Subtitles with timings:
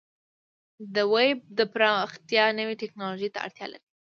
[0.93, 1.39] د ویب
[1.73, 3.87] پراختیا نوې ټکنالوژۍ ته اړتیا لري.